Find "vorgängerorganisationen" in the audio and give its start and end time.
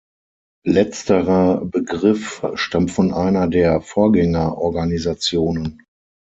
3.81-5.83